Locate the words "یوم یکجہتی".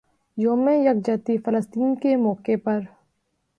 0.37-1.37